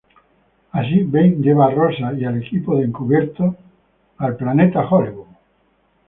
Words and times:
Así 0.71 1.03
Ben 1.03 1.43
lleva 1.43 1.67
a 1.67 1.69
Rosa 1.69 2.11
y 2.13 2.25
al 2.25 2.41
equipo 2.41 2.75
de 2.75 2.85
encubiertos 2.85 3.53
al 4.17 4.35
Planet 4.35 4.73
Hollywood. 4.89 5.27